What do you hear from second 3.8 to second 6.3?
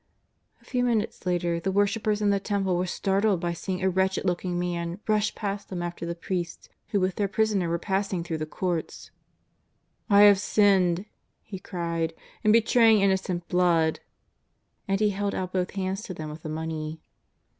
a wretched looking man rush past them after the